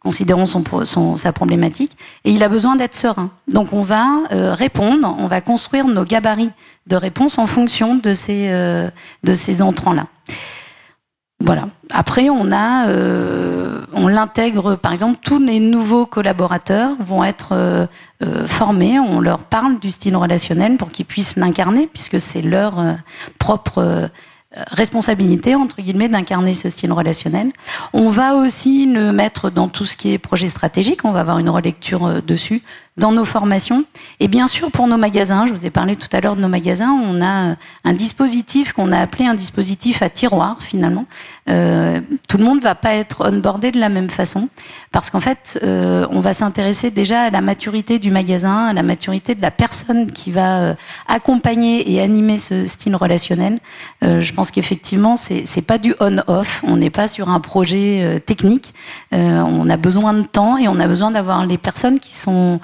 [0.00, 3.30] considérons sa problématique, et il a besoin d'être serein.
[3.48, 6.50] Donc on va euh, répondre, on va construire nos gabarits
[6.86, 8.90] de réponse en fonction de ces, euh,
[9.60, 10.06] entrants-là.
[11.42, 11.68] Voilà.
[11.90, 14.76] Après, on euh, on l'intègre.
[14.76, 17.88] Par exemple, tous les nouveaux collaborateurs vont être
[18.46, 18.98] formés.
[18.98, 22.98] On leur parle du style relationnel pour qu'ils puissent l'incarner, puisque c'est leur
[23.38, 24.10] propre
[24.52, 27.52] responsabilité, entre guillemets, d'incarner ce style relationnel.
[27.92, 31.38] On va aussi le mettre dans tout ce qui est projet stratégique, on va avoir
[31.38, 32.62] une relecture euh, dessus,
[33.00, 33.84] dans nos formations.
[34.20, 36.48] Et bien sûr, pour nos magasins, je vous ai parlé tout à l'heure de nos
[36.48, 41.06] magasins, on a un dispositif qu'on a appelé un dispositif à tiroir, finalement.
[41.48, 44.48] Euh, tout le monde ne va pas être onboardé de la même façon,
[44.92, 48.82] parce qu'en fait, euh, on va s'intéresser déjà à la maturité du magasin, à la
[48.82, 50.74] maturité de la personne qui va euh,
[51.08, 53.58] accompagner et animer ce style relationnel.
[54.04, 56.62] Euh, je pense qu'effectivement, c'est c'est pas du on-off.
[56.66, 58.74] On n'est pas sur un projet euh, technique.
[59.14, 62.60] Euh, on a besoin de temps et on a besoin d'avoir les personnes qui sont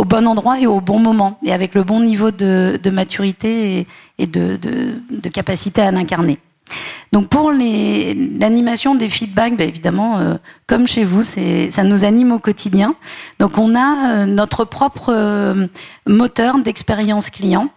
[0.00, 3.86] au bon endroit et au bon moment, et avec le bon niveau de, de maturité
[4.18, 6.38] et, de, de, de, capacité à l'incarner.
[7.12, 10.36] Donc pour l'animation des feedbacks, bah évidemment, euh,
[10.66, 12.94] comme chez vous, ça nous anime au quotidien.
[13.38, 15.66] Donc on a euh, notre propre euh,
[16.06, 17.68] moteur d'expérience client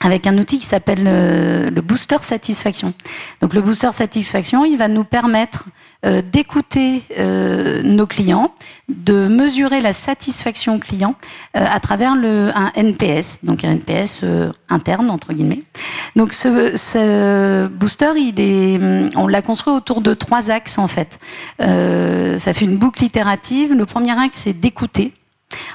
[0.00, 2.92] avec un outil qui s'appelle le, le, booster satisfaction.
[3.40, 5.64] Donc le booster satisfaction, il va nous permettre
[6.04, 8.52] euh, d'écouter euh, nos clients,
[8.88, 11.14] de mesurer la satisfaction client
[11.56, 15.62] euh, à travers le, un NPS, donc un NPS euh, interne entre guillemets.
[16.14, 21.18] Donc ce, ce booster, il est, on l'a construit autour de trois axes en fait.
[21.62, 23.72] Euh, ça fait une boucle itérative.
[23.72, 25.14] Le premier axe c'est d'écouter.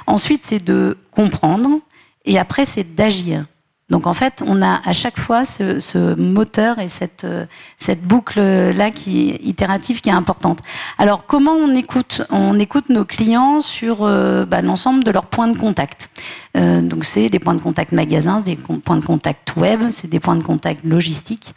[0.06, 1.80] Ensuite c'est de comprendre.
[2.26, 3.46] Et après c'est d'agir.
[3.92, 7.46] Donc en fait, on a à chaque fois ce, ce moteur et cette, euh,
[7.78, 10.60] cette boucle-là qui itérative qui est importante.
[10.98, 12.24] Alors comment on écoute?
[12.30, 16.10] On écoute nos clients sur euh, bah, l'ensemble de leurs points de contact.
[16.56, 20.22] Euh, donc c'est des points de contact magasins, des points de contact web, c'est des
[20.22, 21.54] points de contact logistiques,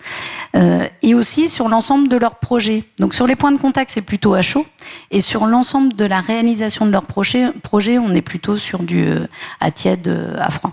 [0.56, 2.84] euh, et aussi sur l'ensemble de leurs projets.
[2.98, 4.66] Donc sur les points de contact, c'est plutôt à chaud,
[5.10, 9.04] et sur l'ensemble de la réalisation de leurs projets, projets on est plutôt sur du
[9.04, 9.26] euh,
[9.60, 10.72] à tiède, à froid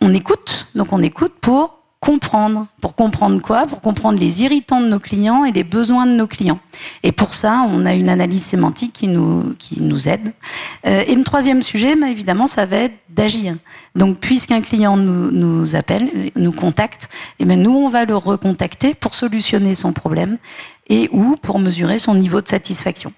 [0.00, 2.66] on écoute, donc on écoute pour comprendre.
[2.80, 3.66] Pour comprendre quoi?
[3.66, 6.60] Pour comprendre les irritants de nos clients et les besoins de nos clients.
[7.02, 10.32] Et pour ça, on a une analyse sémantique qui nous, qui nous aide.
[10.86, 13.56] Euh, et le troisième sujet, évidemment, ça va être d'agir.
[13.96, 18.16] Donc, puisqu'un client nous, nous appelle, nous contacte, et eh bien nous, on va le
[18.16, 20.38] recontacter pour solutionner son problème
[20.88, 23.12] et ou pour mesurer son niveau de satisfaction.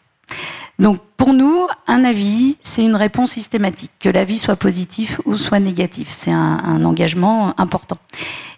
[0.78, 5.58] Donc, Pour nous, un avis, c'est une réponse systématique, que l'avis soit positif ou soit
[5.58, 6.10] négatif.
[6.14, 7.98] C'est un, engagement important.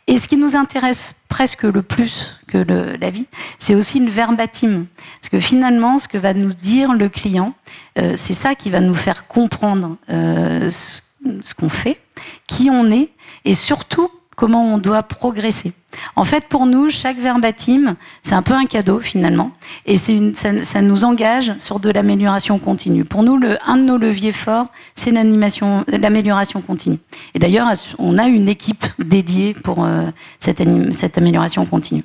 [0.07, 3.27] Et ce qui nous intéresse presque le plus que l'avis,
[3.59, 4.85] c'est aussi le verbatim.
[5.21, 7.55] Parce que finalement, ce que va nous dire le client,
[7.99, 11.99] euh, c'est ça qui va nous faire comprendre euh, ce qu'on fait,
[12.47, 13.09] qui on est,
[13.47, 15.75] et surtout comment on doit progresser.
[16.17, 19.51] En fait, pour nous, chaque verbatim, c'est un peu un cadeau finalement,
[19.85, 23.05] et ça, nous engage sur de l'amélioration continue.
[23.05, 26.97] Pour nous, un de nos leviers forts, c'est l'amélioration continue.
[27.35, 30.07] Et d'ailleurs, on a une équipe dédiée pour euh,
[30.39, 30.63] cette,
[30.95, 32.05] cette amélioration continue.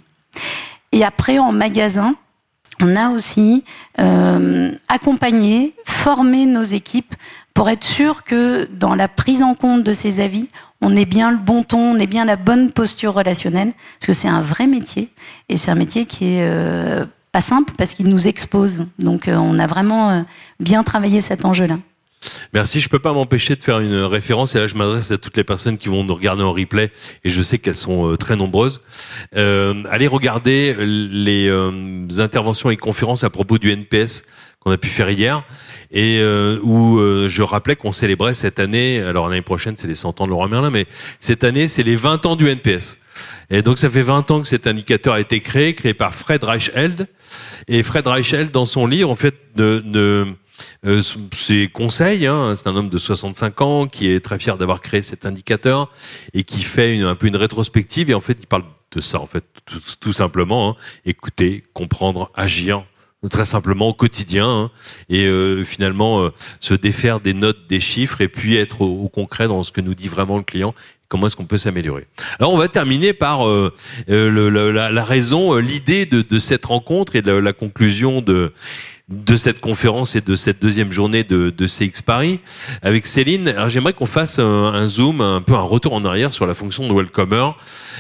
[0.92, 2.16] Et après, en magasin,
[2.82, 3.64] on a aussi
[4.00, 7.16] euh, accompagné, formé nos équipes
[7.54, 10.50] pour être sûr que dans la prise en compte de ces avis,
[10.86, 14.14] on est bien le bon ton, on est bien la bonne posture relationnelle, parce que
[14.14, 15.10] c'est un vrai métier,
[15.50, 18.86] et c'est un métier qui est euh, pas simple parce qu'il nous expose.
[19.00, 20.22] Donc euh, on a vraiment euh,
[20.60, 21.80] bien travaillé cet enjeu-là.
[22.54, 22.82] Merci.
[22.82, 25.44] Je peux pas m'empêcher de faire une référence et là je m'adresse à toutes les
[25.44, 26.92] personnes qui vont nous regarder en replay
[27.24, 28.82] et je sais qu'elles sont très nombreuses.
[29.36, 34.24] Allez regarder les interventions et conférences à propos du NPS
[34.60, 35.44] qu'on a pu faire hier
[35.92, 39.96] et euh, où euh, je rappelais qu'on célébrait cette année, alors l'année prochaine c'est les
[39.96, 40.86] 100 ans de Laurent Merlin, mais
[41.20, 43.00] cette année c'est les 20 ans du NPS.
[43.50, 46.44] Et donc ça fait 20 ans que cet indicateur a été créé, créé par Fred
[46.44, 47.08] Reichheld.
[47.68, 50.28] Et Fred Reichheld, dans son livre, en fait, de, de
[50.86, 52.28] euh, ses conseils.
[52.28, 55.92] Hein, c'est un homme de 65 ans qui est très fier d'avoir créé cet indicateur
[56.34, 58.10] et qui fait une, un peu une rétrospective.
[58.10, 60.72] Et en fait, il parle de ça, en fait, tout, tout simplement.
[60.72, 62.84] Hein, écouter, comprendre, agir
[63.30, 64.72] très simplement au quotidien hein,
[65.10, 69.48] et euh, finalement euh, se défaire des notes, des chiffres et puis être au, concret
[69.48, 70.74] dans ce que nous dit vraiment le client.
[71.08, 72.08] Comment est-ce qu'on peut s'améliorer
[72.40, 73.72] Alors on va terminer par euh,
[74.08, 78.52] la, raison, l'idée de, cette rencontre et de la conclusion de
[79.08, 82.40] de cette conférence et de cette deuxième journée de, de CX Paris
[82.82, 83.50] avec Céline.
[83.50, 86.88] Alors j'aimerais qu'on fasse un, zoom, un peu un retour en arrière sur la fonction
[86.88, 87.52] de welcomer.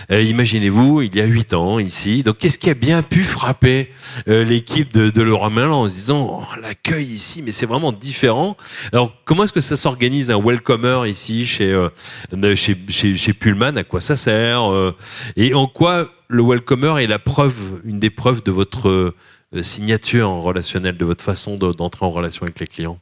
[0.09, 2.23] Euh, Imaginez-vous, il y a huit ans ici.
[2.23, 3.91] Donc qu'est-ce qui a bien pu frapper
[4.27, 7.91] euh, l'équipe de, de Laurent Merlin en se disant oh, l'accueil ici, mais c'est vraiment
[7.91, 8.57] différent.
[8.91, 13.77] Alors comment est-ce que ça s'organise un welcomer ici chez, euh, chez, chez, chez Pullman?
[13.77, 14.71] À quoi ça sert
[15.35, 19.13] Et en quoi le welcomer est la preuve, une des preuves de votre
[19.61, 22.99] signature relationnelle, de votre façon d'entrer en relation avec les clients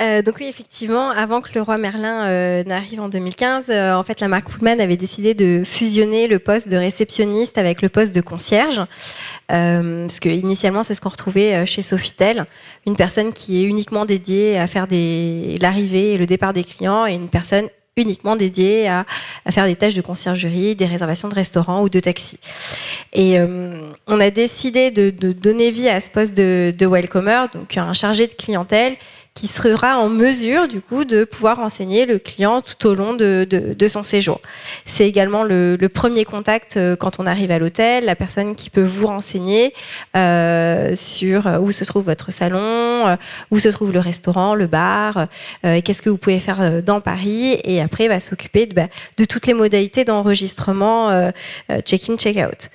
[0.00, 4.02] euh, donc oui, effectivement, avant que le roi Merlin euh, n'arrive en 2015, euh, en
[4.02, 8.14] fait, la marque Pullman avait décidé de fusionner le poste de réceptionniste avec le poste
[8.14, 8.80] de concierge,
[9.48, 12.46] parce que initialement, c'est ce qu'on retrouvait chez Sofitel,
[12.86, 17.12] une personne qui est uniquement dédiée à faire l'arrivée et le départ des clients, et
[17.12, 17.68] une personne
[18.00, 19.04] uniquement dédiée à,
[19.50, 22.38] faire des tâches de conciergerie, des réservations de restaurants ou de taxi.
[23.12, 27.46] Et euh, on a décidé de, de, donner vie à ce poste de, de welcomer,
[27.54, 28.96] donc un chargé de clientèle
[29.34, 33.76] qui sera en mesure du coup de pouvoir enseigner le client tout au long de,
[33.88, 34.40] son séjour.
[34.84, 38.84] C'est également le, premier contact euh, quand on arrive à l'hôtel, la personne qui peut
[38.84, 39.74] vous renseigner
[40.16, 42.58] euh, sur où se trouve votre salon,
[43.08, 43.16] euh,
[43.50, 45.26] où se trouve le restaurant, le bar,
[45.64, 48.88] euh, qu'est-ce que vous pouvez faire euh, dans Paris, et après va s'occuper de, bah,
[49.28, 51.30] toutes les modalités d'enregistrement euh,
[51.84, 52.70] check-in, check-out.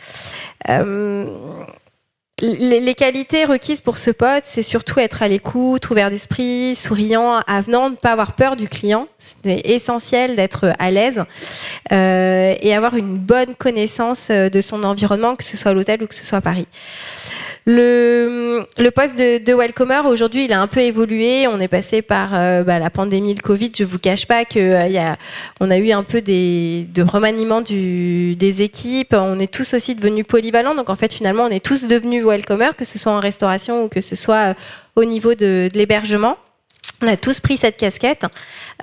[2.42, 7.90] Les, qualités requises pour ce pote, c'est surtout être à l'écoute, ouvert d'esprit, souriant, avenant,
[7.90, 9.08] ne pas avoir peur du client.
[9.42, 11.24] C'est essentiel d'être à l'aise
[11.94, 16.08] euh, et avoir une bonne connaissance de son environnement, que ce soit à l'hôtel ou
[16.08, 16.68] que ce soit à Paris.
[17.68, 21.48] Le, le poste de, de welcomer aujourd'hui, il a un peu évolué.
[21.48, 23.72] On est passé par euh, bah, la pandémie, le Covid.
[23.76, 25.16] Je vous cache pas que euh,
[25.60, 29.16] on a eu un peu de remaniement des équipes.
[29.18, 30.76] On est tous aussi devenus polyvalents.
[30.76, 33.88] Donc en fait, finalement, on est tous devenus welcomer, que ce soit en restauration ou
[33.90, 34.54] que ce soit euh,
[34.96, 36.38] au niveau de l'hébergement.
[37.02, 38.26] On a tous pris cette casquette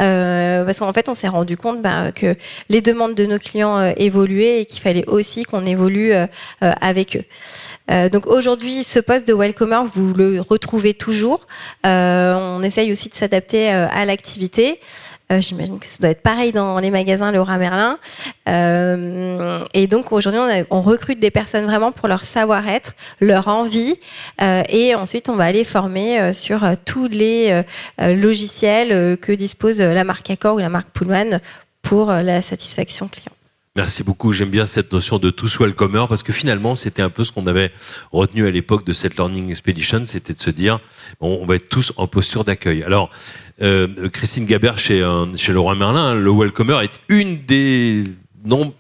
[0.01, 2.35] euh, parce qu'en fait, on s'est rendu compte bah, que
[2.69, 6.27] les demandes de nos clients euh, évoluaient et qu'il fallait aussi qu'on évolue euh,
[6.61, 7.25] avec eux.
[8.09, 11.47] Donc aujourd'hui, ce poste de welcomer, vous le retrouvez toujours.
[11.85, 14.81] On essaye aussi de s'adapter à l'activité.
[15.41, 17.99] J'imagine que ça doit être pareil dans les magasins Laura Merlin.
[18.47, 23.97] et donc aujourd'hui, on, on, recrute des personnes vraiment pour leur savoir-être, leur envie,
[24.41, 27.63] et ensuite on va aller former sur tous les
[27.99, 31.41] logiciels que dispose la marque Accor ou la marque Pullman
[31.83, 33.33] pour la satisfaction client.
[33.75, 34.33] Merci beaucoup.
[34.33, 37.47] J'aime bien cette notion de tous welcomer parce que finalement, c'était un peu ce qu'on
[37.47, 37.73] avait
[38.13, 40.79] retenu à l'époque de cette Learning Expedition, c'était de se dire,
[41.23, 42.83] bon, on va être tous en posture d'accueil.
[42.83, 43.09] Alors,
[43.63, 48.05] euh, Christine Gabert chez, euh, chez Laurent Merlin, le welcomer est une des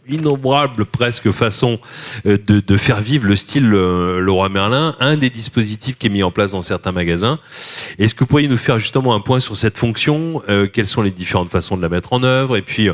[0.08, 1.78] innombrables presque façons
[2.24, 4.96] de, de, faire vivre le style Leroy Merlin.
[4.98, 7.38] Un des dispositifs qui est mis en place dans certains magasins.
[7.96, 11.12] Est-ce que vous pourriez nous faire justement un point sur cette fonction Quelles sont les
[11.12, 12.56] différentes façons de la mettre en œuvre?
[12.56, 12.90] Et puis,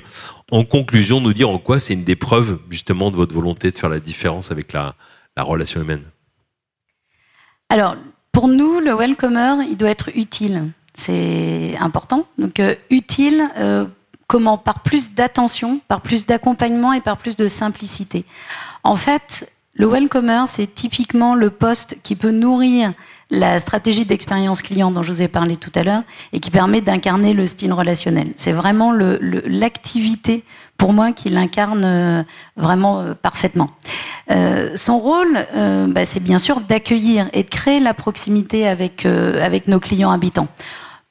[0.50, 3.76] en conclusion, nous dire en quoi c'est une des preuves justement de votre volonté de
[3.76, 4.94] faire la différence avec la,
[5.36, 6.04] la relation humaine?
[7.68, 7.96] Alors,
[8.32, 10.70] pour nous, le welcomer, il doit être utile.
[10.94, 12.26] C'est important.
[12.38, 13.84] Donc, euh, utile, euh,
[14.26, 14.58] comment?
[14.58, 18.24] Par plus d'attention, par plus d'accompagnement et par plus de simplicité.
[18.84, 22.94] En fait, le welcomer, c'est typiquement le poste qui peut nourrir
[23.30, 26.80] la stratégie d'expérience client dont je vous ai parlé tout à l'heure et qui permet
[26.80, 28.32] d'incarner le style relationnel.
[28.36, 30.44] C'est vraiment l'activité
[30.78, 32.22] pour moi qui l'incarne euh,
[32.56, 33.70] vraiment euh, parfaitement.
[34.30, 35.46] Euh, son rôle,
[35.88, 40.48] bah, c'est bien sûr d'accueillir et de créer la proximité avec, avec nos clients habitants.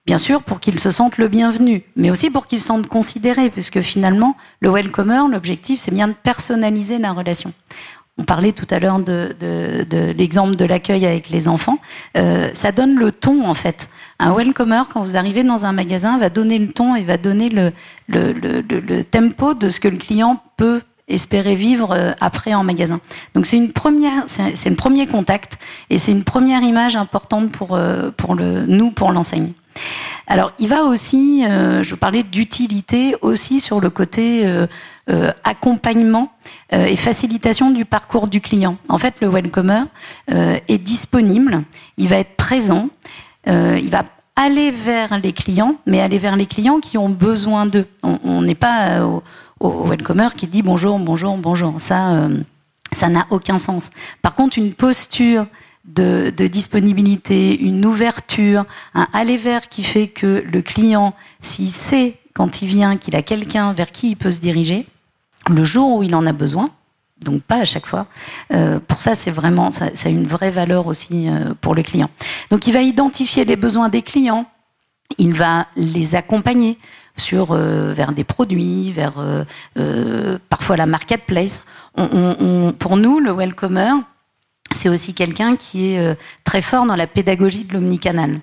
[0.05, 3.49] Bien sûr, pour qu'ils se sentent le bienvenu, mais aussi pour qu'ils se sentent considérés,
[3.49, 7.51] puisque finalement, le welcomer, l'objectif, c'est bien de personnaliser la relation.
[8.19, 9.35] On parlait tout à l'heure de,
[10.17, 11.77] l'exemple de l'accueil avec les enfants.
[12.15, 13.89] Euh, ça donne le ton, en fait.
[14.19, 17.49] Un welcomer, quand vous arrivez dans un magasin, va donner le ton et va donner
[17.49, 17.71] le,
[18.07, 22.99] le, tempo de ce que le client peut espérer vivre euh, après en magasin.
[23.33, 25.57] Donc c'est une première, c'est un premier contact
[25.89, 29.53] et c'est une première image importante pour, euh, pour le, nous, pour l'enseigne.
[30.27, 34.45] Alors, il va aussi, je parlais d'utilité aussi sur le côté
[35.09, 36.33] euh, accompagnement
[36.73, 38.75] euh, et facilitation du parcours du client.
[38.89, 39.83] En fait, le welcomer
[40.29, 41.63] euh, est disponible,
[41.95, 42.89] il va être présent,
[43.45, 44.03] il va
[44.35, 47.87] aller vers les clients, mais aller vers les clients qui ont besoin d'eux.
[48.03, 49.23] On n'est pas au,
[49.61, 51.75] au, welcomer qui dit bonjour, bonjour, bonjour.
[51.77, 52.27] Ça,
[52.91, 53.91] ça n'a aucun sens.
[54.21, 55.45] Par contre, une posture
[55.87, 62.17] de, de, disponibilité, une ouverture, un aller vers qui fait que le client, s'il sait
[62.33, 64.85] quand il vient qu'il a quelqu'un vers qui il peut se diriger,
[65.49, 66.69] le jour où il en a besoin,
[67.21, 68.07] donc pas à chaque fois.
[68.53, 72.09] Euh, pour ça, c'est vraiment, ça, a une vraie valeur aussi euh, pour le client.
[72.51, 74.45] Donc il va identifier les besoins des clients,
[75.17, 76.77] il va les accompagner
[77.15, 79.15] sur euh, vers des produits, vers
[80.49, 81.65] parfois la marketplace.
[81.95, 83.93] pour nous, le welcomer,
[84.71, 88.41] c'est aussi quelqu'un qui est très fort dans la pédagogie de l'omnicanal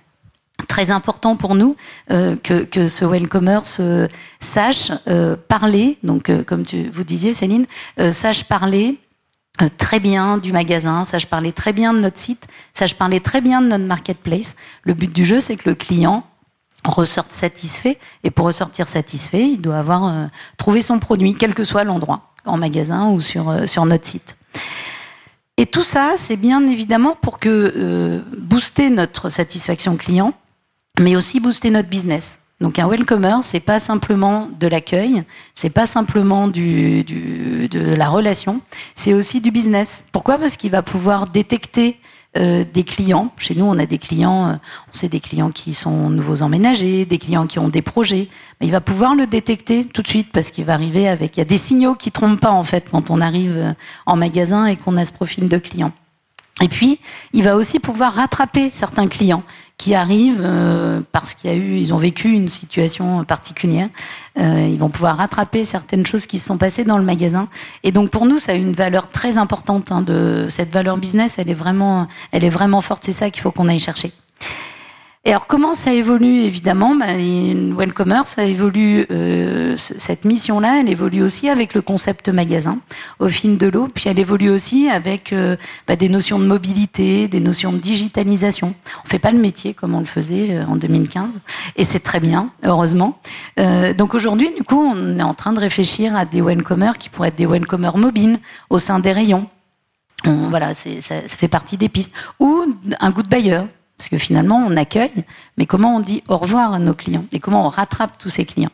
[0.68, 1.76] très important pour nous
[2.10, 4.08] euh, que, ce welcomer se
[4.40, 7.66] sache euh, parler, donc euh, comme tu, vous disiez Céline,
[8.10, 8.98] sache parler
[9.78, 13.62] très bien du magasin, sache parler très bien de notre site, sache parler très bien
[13.62, 14.56] de notre marketplace.
[14.82, 16.24] Le but du jeu, c'est que le client
[16.84, 21.84] ressorte satisfait, et pour ressortir satisfait, il doit avoir trouvé son produit, quel que soit
[21.84, 24.36] l'endroit, en magasin ou sur, sur notre site.
[25.56, 30.34] Et tout ça, c'est bien évidemment pour que booster notre satisfaction client,
[30.98, 32.40] mais aussi booster notre business.
[32.60, 38.08] Donc un welcomer, c'est pas simplement de l'accueil, c'est pas simplement du, du, de la
[38.08, 38.60] relation,
[38.94, 40.06] c'est aussi du business.
[40.12, 40.38] Pourquoi?
[40.38, 41.98] Parce qu'il va pouvoir détecter
[42.36, 43.30] euh, des clients.
[43.38, 44.54] Chez nous, on a des clients, euh,
[44.88, 48.28] on sait des clients qui sont nouveaux emménagés, des clients qui ont des projets.
[48.60, 51.36] Mais il va pouvoir le détecter tout de suite parce qu'il va arriver avec.
[51.36, 53.72] Il y a des signaux qui trompent pas en fait quand on arrive euh,
[54.06, 55.92] en magasin et qu'on a ce profil de client.
[56.62, 57.00] Et puis,
[57.32, 59.42] il va aussi pouvoir rattraper certains clients
[59.76, 63.88] qui arrivent euh, parce qu'il y a eu, ils ont vécu une situation particulière.
[64.38, 67.48] Euh, ils vont pouvoir rattraper certaines choses qui se sont passées dans le magasin.
[67.82, 69.90] Et donc pour nous, ça a une valeur très importante.
[69.90, 73.04] Hein, de cette valeur business, elle est vraiment, elle est vraiment forte.
[73.04, 74.12] C'est ça qu'il faut qu'on aille chercher.
[75.26, 81.22] Et alors comment ça évolue évidemment ben, Welcomer, ça évolue euh, cette mission-là, elle évolue
[81.22, 82.78] aussi avec le concept magasin
[83.20, 87.40] au fil de l'eau, puis elle évolue aussi avec ben, des notions de mobilité, des
[87.40, 88.74] notions de digitalisation.
[89.06, 91.40] On fait pas le métier comme on le faisait euh, en 2015,
[91.76, 93.18] et c'est très bien, heureusement.
[93.58, 97.08] Euh, donc aujourd'hui, du coup, on est en train de réfléchir à des Welcomer qui
[97.08, 99.46] pourraient être des Welcomer mobiles au sein des rayons.
[100.24, 102.12] voilà, ça, ça fait partie des pistes.
[102.40, 102.66] Ou
[103.00, 103.66] un goût de bailleur
[104.04, 105.24] parce que finalement, on accueille,
[105.56, 108.44] mais comment on dit au revoir à nos clients et comment on rattrape tous ces
[108.44, 108.72] clients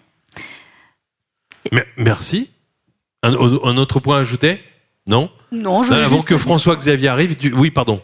[1.97, 2.51] Merci.
[3.23, 4.59] Un, autre point à ajouter?
[5.07, 5.31] Non?
[5.53, 8.03] Non, je Avant que François-Xavier arrive, oui, pardon.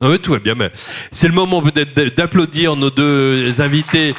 [0.00, 0.70] Ah oui, tout va bien, mais
[1.10, 4.14] c'est le moment peut-être d'applaudir nos deux invités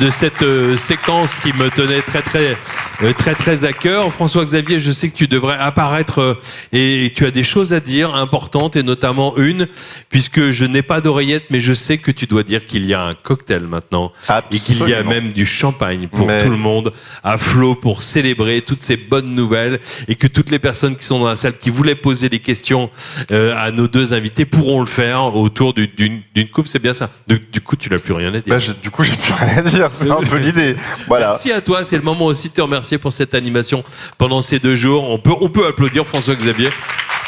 [0.00, 2.56] de cette euh, séquence qui me tenait très très
[3.02, 4.12] euh, très très à cœur.
[4.12, 6.34] François Xavier, je sais que tu devrais apparaître euh,
[6.72, 9.66] et tu as des choses à dire importantes et notamment une,
[10.08, 13.02] puisque je n'ai pas d'oreillette, mais je sais que tu dois dire qu'il y a
[13.02, 14.12] un cocktail maintenant
[14.52, 16.92] et qu'il y a même du champagne pour tout le monde
[17.24, 21.18] à flot pour célébrer toutes ces bonnes nouvelles et que toutes les personnes qui sont
[21.18, 22.88] dans la salle qui voulaient poser des questions
[23.30, 27.10] à nos deux invités pourront le faire autour d'une coupe, c'est bien ça.
[27.26, 28.42] Du, coup, tu n'as plus rien à dire.
[28.46, 29.88] Bah, du coup, j'ai plus rien à dire.
[29.92, 30.76] C'est un peu l'idée.
[31.06, 31.28] Voilà.
[31.28, 31.84] Merci à toi.
[31.84, 33.84] C'est le moment aussi de te remercier pour cette animation
[34.18, 35.10] pendant ces deux jours.
[35.10, 36.70] On peut, on peut applaudir François-Xavier.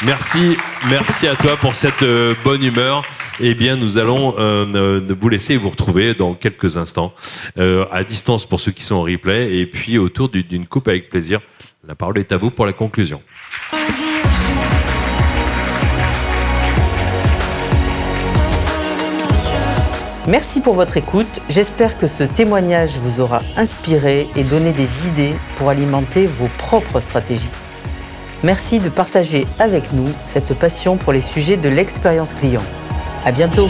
[0.05, 0.55] Merci,
[0.89, 3.03] merci à toi pour cette euh, bonne humeur.
[3.39, 7.13] Eh bien, nous allons euh, vous laisser vous retrouver dans quelques instants,
[7.57, 11.09] euh, à distance pour ceux qui sont en replay, et puis autour d'une coupe avec
[11.09, 11.39] plaisir.
[11.87, 13.21] La parole est à vous pour la conclusion.
[20.27, 21.41] Merci pour votre écoute.
[21.47, 26.99] J'espère que ce témoignage vous aura inspiré et donné des idées pour alimenter vos propres
[26.99, 27.49] stratégies.
[28.43, 32.63] Merci de partager avec nous cette passion pour les sujets de l'expérience client.
[33.23, 33.69] À bientôt!